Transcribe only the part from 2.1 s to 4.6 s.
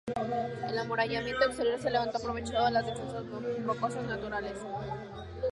aprovechando las defensas rocosas naturales.